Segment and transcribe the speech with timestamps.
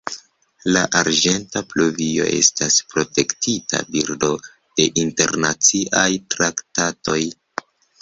[0.75, 7.25] La arĝenta pluvio estas protektita birdo de internaciaj traktatoj.